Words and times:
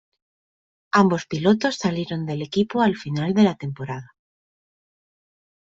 Ambos 0.93 1.27
pilotos 1.27 1.75
salieron 1.75 2.25
del 2.25 2.41
equipo 2.41 2.81
al 2.81 2.95
final 2.95 3.35
de 3.35 3.43
la 3.43 3.53
temporada. 3.53 4.15